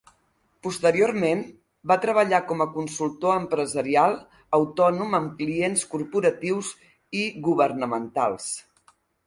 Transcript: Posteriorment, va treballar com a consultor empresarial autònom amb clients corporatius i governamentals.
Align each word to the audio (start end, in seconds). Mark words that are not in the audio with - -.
Posteriorment, 0.67 1.43
va 1.91 1.97
treballar 2.05 2.39
com 2.53 2.63
a 2.65 2.67
consultor 2.77 3.37
empresarial 3.41 4.17
autònom 4.61 5.15
amb 5.21 5.37
clients 5.45 5.87
corporatius 5.95 6.75
i 7.23 7.25
governamentals. 7.51 8.53